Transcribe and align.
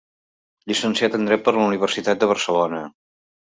Llicenciat 0.71 1.19
en 1.19 1.29
dret 1.31 1.45
per 1.49 1.55
la 1.59 1.67
Universitat 1.67 2.25
de 2.25 2.33
Barcelona. 2.35 2.85